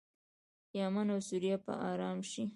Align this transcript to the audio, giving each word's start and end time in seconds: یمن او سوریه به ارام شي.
یمن 0.79 1.07
او 1.13 1.19
سوریه 1.27 1.57
به 1.65 1.73
ارام 1.89 2.19
شي. 2.31 2.43